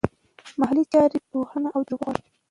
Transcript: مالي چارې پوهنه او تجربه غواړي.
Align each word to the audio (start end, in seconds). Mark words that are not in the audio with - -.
مالي 0.59 0.83
چارې 0.91 1.19
پوهنه 1.29 1.69
او 1.75 1.81
تجربه 1.87 2.03
غواړي. 2.05 2.23